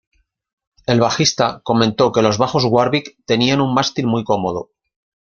[0.87, 4.71] El bajista comentó que los bajos Warwick tenían un mástil muy cómodo.